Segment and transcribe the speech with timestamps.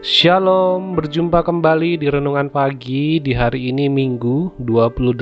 [0.00, 5.20] Shalom, berjumpa kembali di Renungan Pagi di hari ini Minggu 28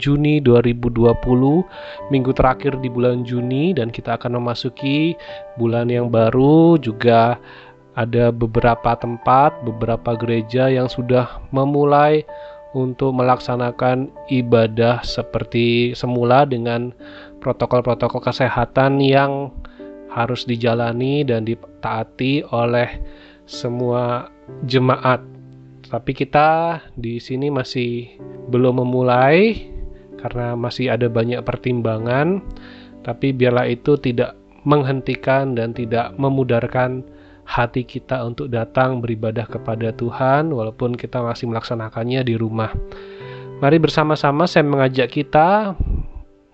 [0.00, 1.12] Juni 2020
[2.08, 5.12] Minggu terakhir di bulan Juni dan kita akan memasuki
[5.60, 6.80] bulan yang baru.
[6.80, 7.36] Juga
[8.00, 12.24] ada beberapa tempat, beberapa gereja yang sudah memulai
[12.72, 16.96] untuk melaksanakan ibadah seperti semula dengan
[17.44, 19.52] protokol-protokol kesehatan yang
[20.08, 22.88] harus dijalani dan ditaati oleh
[23.44, 24.32] semua
[24.68, 25.22] jemaat.
[25.88, 28.18] Tapi kita di sini masih
[28.50, 29.68] belum memulai
[30.18, 32.40] karena masih ada banyak pertimbangan.
[33.04, 37.04] Tapi biarlah itu tidak menghentikan dan tidak memudarkan
[37.44, 42.72] hati kita untuk datang beribadah kepada Tuhan walaupun kita masih melaksanakannya di rumah.
[43.60, 45.76] Mari bersama-sama saya mengajak kita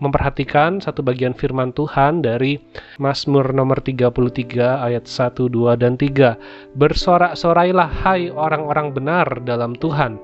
[0.00, 2.56] memperhatikan satu bagian firman Tuhan dari
[2.96, 6.74] Mazmur nomor 33 ayat 1, 2, dan 3.
[6.74, 10.16] Bersorak-sorailah hai orang-orang benar dalam Tuhan,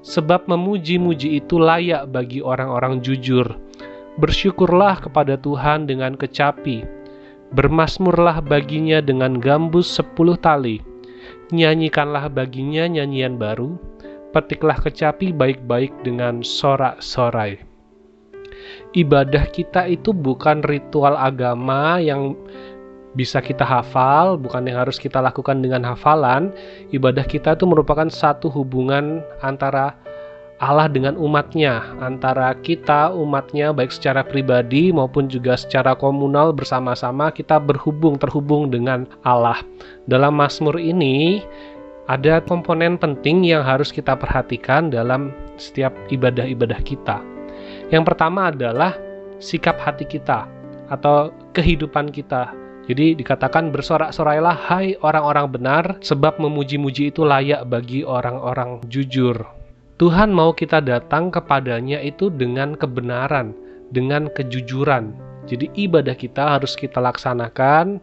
[0.00, 3.46] sebab memuji-muji itu layak bagi orang-orang jujur.
[4.18, 6.82] Bersyukurlah kepada Tuhan dengan kecapi,
[7.54, 10.82] bermasmurlah baginya dengan gambus sepuluh tali,
[11.54, 13.78] nyanyikanlah baginya nyanyian baru,
[14.34, 17.67] petiklah kecapi baik-baik dengan sorak-sorai
[18.96, 22.34] ibadah kita itu bukan ritual agama yang
[23.16, 26.54] bisa kita hafal, bukan yang harus kita lakukan dengan hafalan.
[26.94, 29.96] Ibadah kita itu merupakan satu hubungan antara
[30.58, 37.62] Allah dengan umatnya, antara kita umatnya baik secara pribadi maupun juga secara komunal bersama-sama kita
[37.62, 39.62] berhubung terhubung dengan Allah.
[40.10, 41.46] Dalam Mazmur ini
[42.10, 45.30] ada komponen penting yang harus kita perhatikan dalam
[45.62, 47.37] setiap ibadah-ibadah kita.
[47.88, 48.96] Yang pertama adalah
[49.40, 50.44] sikap hati kita
[50.92, 52.52] atau kehidupan kita.
[52.88, 59.44] Jadi dikatakan bersorak-sorailah hai orang-orang benar sebab memuji-muji itu layak bagi orang-orang jujur.
[60.00, 63.52] Tuhan mau kita datang kepadanya itu dengan kebenaran,
[63.92, 65.12] dengan kejujuran.
[65.44, 68.00] Jadi ibadah kita harus kita laksanakan.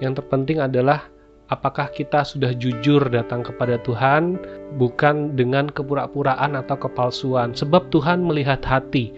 [0.00, 1.11] Yang terpenting adalah
[1.52, 4.40] apakah kita sudah jujur datang kepada Tuhan,
[4.80, 9.12] bukan dengan kepura-puraan atau kepalsuan, sebab Tuhan melihat hati.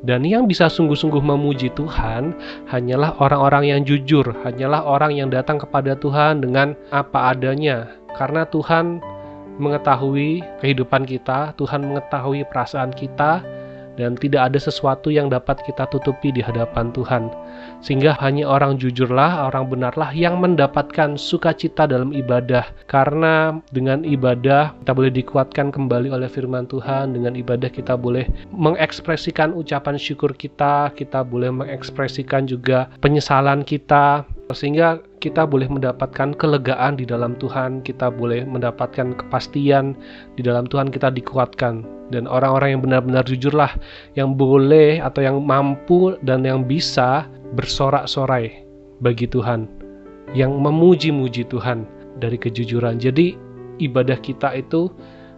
[0.00, 2.32] Dan yang bisa sungguh-sungguh memuji Tuhan
[2.72, 9.02] hanyalah orang-orang yang jujur, hanyalah orang yang datang kepada Tuhan dengan apa adanya, karena Tuhan
[9.60, 13.44] mengetahui kehidupan kita, Tuhan mengetahui perasaan kita,
[14.00, 17.28] dan tidak ada sesuatu yang dapat kita tutupi di hadapan Tuhan.
[17.84, 22.64] Sehingga hanya orang jujurlah, orang benarlah yang mendapatkan sukacita dalam ibadah.
[22.88, 28.24] Karena dengan ibadah kita boleh dikuatkan kembali oleh firman Tuhan, dengan ibadah kita boleh
[28.56, 36.98] mengekspresikan ucapan syukur kita, kita boleh mengekspresikan juga penyesalan kita, sehingga kita boleh mendapatkan kelegaan
[36.98, 39.96] di dalam Tuhan, kita boleh mendapatkan kepastian
[40.38, 41.84] di dalam Tuhan, kita dikuatkan.
[42.10, 43.70] Dan orang-orang yang benar-benar jujurlah,
[44.18, 48.66] yang boleh atau yang mampu dan yang bisa bersorak-sorai
[48.98, 49.70] bagi Tuhan,
[50.34, 51.86] yang memuji-muji Tuhan
[52.18, 52.98] dari kejujuran.
[52.98, 53.38] Jadi
[53.78, 54.90] ibadah kita itu,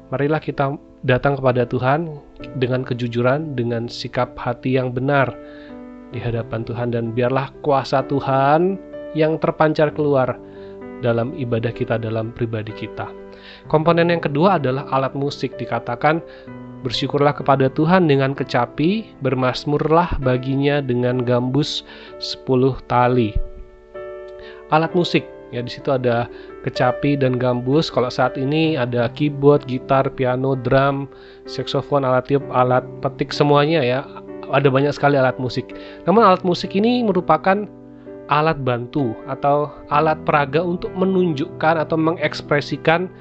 [0.09, 0.73] marilah kita
[1.05, 2.09] datang kepada Tuhan
[2.57, 5.29] dengan kejujuran, dengan sikap hati yang benar
[6.13, 10.37] di hadapan Tuhan dan biarlah kuasa Tuhan yang terpancar keluar
[11.03, 13.11] dalam ibadah kita dalam pribadi kita.
[13.67, 16.23] Komponen yang kedua adalah alat musik dikatakan
[16.87, 21.83] bersyukurlah kepada Tuhan dengan kecapi, bermasmurlah baginya dengan gambus
[22.23, 23.35] 10 tali.
[24.71, 26.27] Alat musik ya di situ ada
[26.65, 27.93] kecapi dan gambus.
[27.93, 31.07] Kalau saat ini ada keyboard, gitar, piano, drum,
[31.45, 34.01] saksofon, alat tiup, alat petik semuanya ya.
[34.53, 35.71] Ada banyak sekali alat musik.
[36.05, 37.69] Namun alat musik ini merupakan
[38.33, 43.13] alat bantu atau alat peraga untuk menunjukkan atau mengekspresikan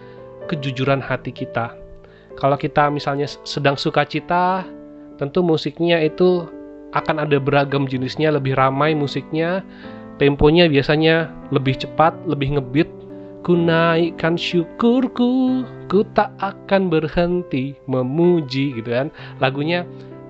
[0.47, 1.75] kejujuran hati kita.
[2.39, 4.63] Kalau kita misalnya sedang sukacita,
[5.19, 6.47] tentu musiknya itu
[6.95, 9.67] akan ada beragam jenisnya, lebih ramai musiknya,
[10.15, 12.87] temponya biasanya lebih cepat, lebih ngebit.
[13.41, 19.09] Ku naikkan syukurku, ku tak akan berhenti memuji gitu kan.
[19.41, 19.81] Lagunya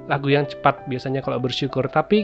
[0.07, 2.23] lagu yang cepat biasanya kalau bersyukur, tapi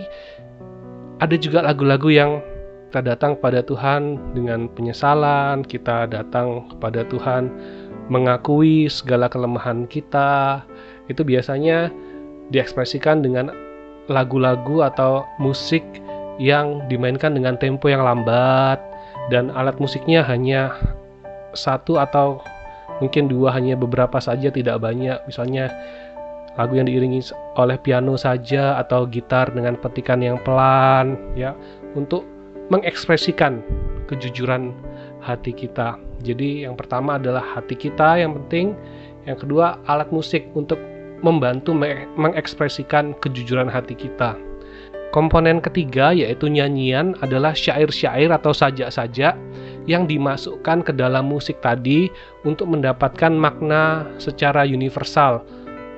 [1.18, 2.42] ada juga lagu-lagu yang
[2.88, 7.52] kita datang pada Tuhan dengan penyesalan, kita datang kepada Tuhan
[8.08, 10.64] mengakui segala kelemahan kita.
[11.12, 11.92] Itu biasanya
[12.54, 13.52] diekspresikan dengan
[14.08, 15.84] lagu-lagu atau musik
[16.40, 18.80] yang dimainkan dengan tempo yang lambat
[19.34, 20.72] dan alat musiknya hanya
[21.52, 22.40] satu atau
[23.04, 25.70] mungkin dua hanya beberapa saja tidak banyak misalnya
[26.58, 27.22] lagu yang diiringi
[27.56, 31.54] oleh piano saja atau gitar dengan petikan yang pelan ya
[31.94, 32.26] untuk
[32.74, 33.62] mengekspresikan
[34.10, 34.74] kejujuran
[35.22, 35.96] hati kita.
[36.26, 38.74] Jadi yang pertama adalah hati kita yang penting,
[39.30, 40.82] yang kedua alat musik untuk
[41.22, 41.74] membantu
[42.18, 44.38] mengekspresikan kejujuran hati kita.
[45.16, 49.40] Komponen ketiga yaitu nyanyian adalah syair-syair atau sajak-sajak
[49.88, 52.12] yang dimasukkan ke dalam musik tadi
[52.44, 55.48] untuk mendapatkan makna secara universal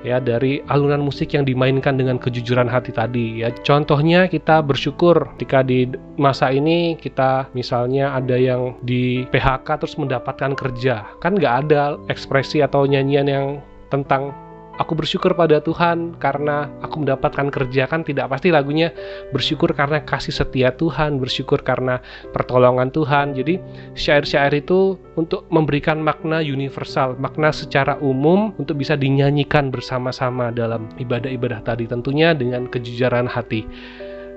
[0.02, 3.52] ya dari alunan musik yang dimainkan dengan kejujuran hati tadi ya.
[3.64, 10.56] Contohnya kita bersyukur ketika di masa ini kita misalnya ada yang di PHK terus mendapatkan
[10.56, 11.04] kerja.
[11.20, 13.46] Kan nggak ada ekspresi atau nyanyian yang
[13.90, 14.32] tentang
[14.80, 18.88] aku bersyukur pada Tuhan karena aku mendapatkan kerja kan tidak pasti lagunya
[19.28, 22.00] bersyukur karena kasih setia Tuhan, bersyukur karena
[22.32, 23.36] pertolongan Tuhan.
[23.36, 23.60] Jadi
[23.92, 31.60] syair-syair itu untuk memberikan makna universal, makna secara umum untuk bisa dinyanyikan bersama-sama dalam ibadah-ibadah
[31.60, 33.68] tadi tentunya dengan kejujuran hati.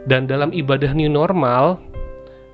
[0.04, 1.80] Dan dalam ibadah new normal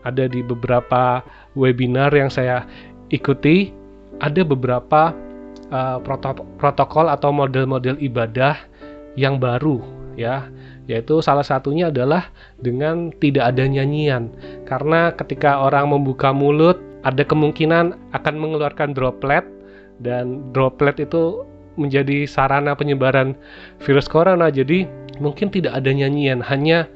[0.05, 1.25] ada di beberapa
[1.57, 2.63] webinar yang saya
[3.09, 3.73] ikuti
[4.21, 5.15] ada beberapa
[5.69, 5.97] uh,
[6.57, 8.57] protokol atau model-model ibadah
[9.17, 9.81] yang baru
[10.17, 10.49] ya.
[10.89, 14.33] Yaitu salah satunya adalah dengan tidak ada nyanyian.
[14.65, 19.45] Karena ketika orang membuka mulut ada kemungkinan akan mengeluarkan droplet
[20.01, 21.45] dan droplet itu
[21.77, 23.37] menjadi sarana penyebaran
[23.85, 24.49] virus corona.
[24.49, 24.89] Jadi
[25.21, 26.89] mungkin tidak ada nyanyian hanya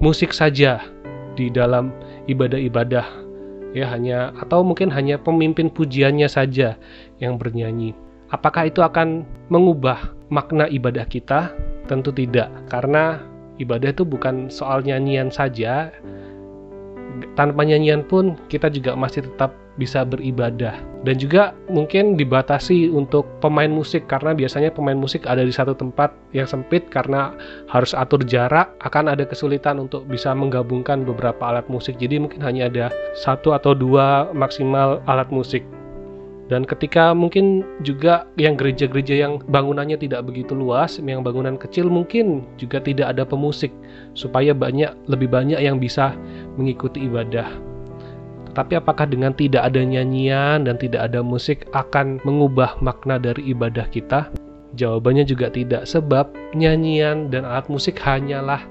[0.00, 0.80] musik saja
[1.36, 1.92] di dalam
[2.24, 3.04] ibadah-ibadah
[3.76, 3.92] ya.
[3.92, 6.80] Hanya atau mungkin hanya pemimpin pujiannya saja
[7.20, 8.03] yang bernyanyi
[8.34, 11.54] Apakah itu akan mengubah makna ibadah kita?
[11.86, 13.22] Tentu tidak, karena
[13.62, 15.94] ibadah itu bukan soal nyanyian saja.
[17.38, 23.70] Tanpa nyanyian pun kita juga masih tetap bisa beribadah dan juga mungkin dibatasi untuk pemain
[23.70, 27.34] musik karena biasanya pemain musik ada di satu tempat yang sempit karena
[27.66, 32.70] harus atur jarak akan ada kesulitan untuk bisa menggabungkan beberapa alat musik jadi mungkin hanya
[32.70, 32.86] ada
[33.18, 35.66] satu atau dua maksimal alat musik
[36.52, 42.44] dan ketika mungkin juga yang gereja-gereja yang bangunannya tidak begitu luas, yang bangunan kecil mungkin
[42.60, 43.72] juga tidak ada pemusik
[44.12, 46.12] supaya banyak lebih banyak yang bisa
[46.60, 47.48] mengikuti ibadah.
[48.52, 53.88] Tetapi apakah dengan tidak ada nyanyian dan tidak ada musik akan mengubah makna dari ibadah
[53.88, 54.28] kita?
[54.76, 58.62] Jawabannya juga tidak, sebab nyanyian dan alat musik hanyalah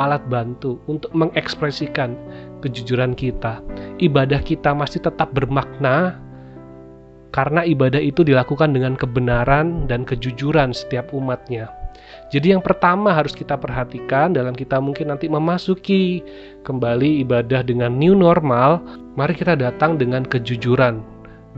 [0.00, 2.16] alat bantu untuk mengekspresikan
[2.64, 3.60] kejujuran kita.
[4.00, 6.21] Ibadah kita masih tetap bermakna
[7.32, 11.72] karena ibadah itu dilakukan dengan kebenaran dan kejujuran setiap umatnya.
[12.28, 16.24] Jadi yang pertama harus kita perhatikan dalam kita mungkin nanti memasuki
[16.64, 18.80] kembali ibadah dengan new normal,
[19.16, 21.00] mari kita datang dengan kejujuran.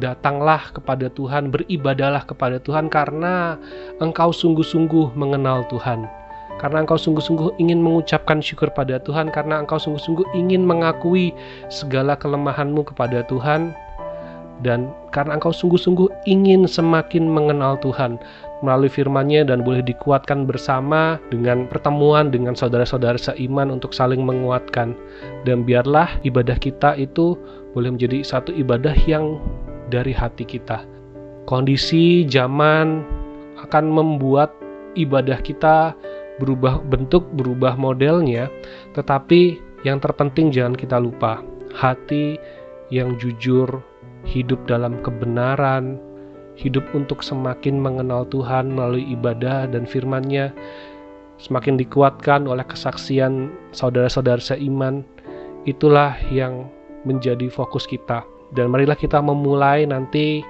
[0.02, 3.54] Datanglah kepada Tuhan, beribadalah kepada Tuhan karena
[4.02, 6.02] engkau sungguh-sungguh mengenal Tuhan.
[6.58, 11.30] Karena engkau sungguh-sungguh ingin mengucapkan syukur pada Tuhan, karena engkau sungguh-sungguh ingin mengakui
[11.70, 13.74] segala kelemahanmu kepada Tuhan,
[14.62, 18.22] dan karena engkau sungguh-sungguh ingin semakin mengenal Tuhan
[18.62, 24.94] melalui firman-Nya dan boleh dikuatkan bersama dengan pertemuan dengan saudara-saudara seiman untuk saling menguatkan
[25.42, 27.34] dan biarlah ibadah kita itu
[27.74, 29.42] boleh menjadi satu ibadah yang
[29.90, 30.86] dari hati kita.
[31.44, 33.04] Kondisi zaman
[33.60, 34.54] akan membuat
[34.96, 35.92] ibadah kita
[36.38, 38.48] berubah bentuk, berubah modelnya,
[38.96, 41.44] tetapi yang terpenting jangan kita lupa
[41.76, 42.40] hati
[42.88, 43.68] yang jujur
[44.24, 46.00] hidup dalam kebenaran,
[46.56, 50.50] hidup untuk semakin mengenal Tuhan melalui ibadah dan firman-Nya,
[51.38, 55.04] semakin dikuatkan oleh kesaksian saudara-saudara seiman,
[55.68, 56.68] itulah yang
[57.04, 58.24] menjadi fokus kita.
[58.54, 60.40] Dan marilah kita memulai nanti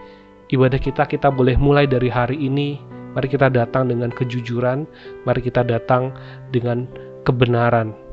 [0.52, 2.76] ibadah kita, kita boleh mulai dari hari ini.
[3.14, 4.90] Mari kita datang dengan kejujuran,
[5.22, 6.10] mari kita datang
[6.50, 6.90] dengan
[7.22, 8.03] kebenaran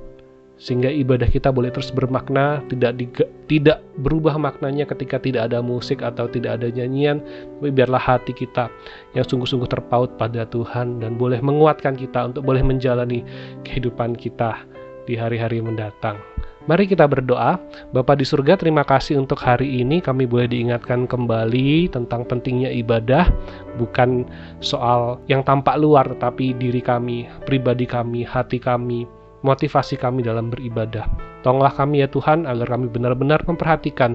[0.62, 3.10] sehingga ibadah kita boleh terus bermakna tidak di,
[3.50, 7.18] tidak berubah maknanya ketika tidak ada musik atau tidak ada nyanyian
[7.58, 8.70] tapi biarlah hati kita
[9.18, 13.25] yang sungguh-sungguh terpaut pada Tuhan dan boleh menguatkan kita untuk boleh menjalani
[13.65, 14.62] kehidupan kita
[15.10, 16.22] di hari-hari mendatang.
[16.70, 17.58] Mari kita berdoa.
[17.89, 23.34] Bapa di surga, terima kasih untuk hari ini kami boleh diingatkan kembali tentang pentingnya ibadah,
[23.82, 24.30] bukan
[24.62, 29.10] soal yang tampak luar tetapi diri kami, pribadi kami, hati kami,
[29.41, 31.05] motivasi kami dalam beribadah.
[31.41, 34.13] Tolonglah kami ya Tuhan agar kami benar-benar memperhatikan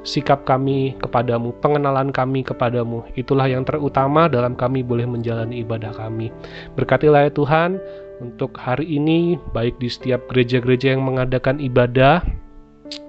[0.00, 3.04] sikap kami kepadamu, pengenalan kami kepadamu.
[3.18, 6.32] Itulah yang terutama dalam kami boleh menjalani ibadah kami.
[6.78, 7.76] Berkatilah ya Tuhan
[8.20, 12.24] untuk hari ini, baik di setiap gereja-gereja yang mengadakan ibadah,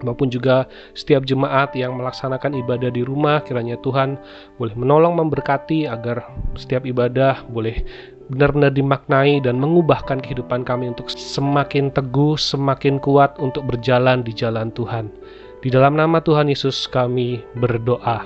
[0.05, 4.17] maupun juga setiap jemaat yang melaksanakan ibadah di rumah kiranya Tuhan
[4.57, 6.25] boleh menolong memberkati agar
[6.57, 7.81] setiap ibadah boleh
[8.31, 14.71] benar-benar dimaknai dan mengubahkan kehidupan kami untuk semakin teguh, semakin kuat untuk berjalan di jalan
[14.71, 15.11] Tuhan.
[15.61, 18.23] Di dalam nama Tuhan Yesus kami berdoa.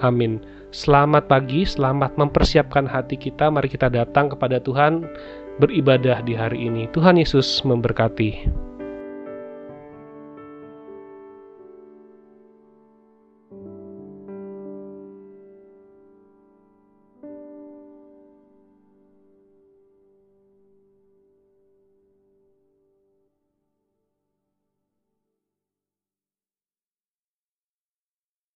[0.00, 0.40] Amin.
[0.72, 3.52] Selamat pagi, selamat mempersiapkan hati kita.
[3.52, 5.04] Mari kita datang kepada Tuhan
[5.60, 6.88] beribadah di hari ini.
[6.94, 8.69] Tuhan Yesus memberkati.